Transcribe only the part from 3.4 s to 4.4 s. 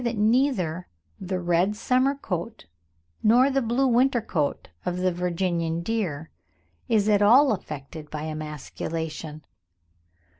the blue winter